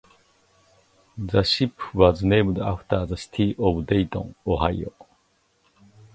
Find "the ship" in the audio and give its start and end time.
1.15-1.93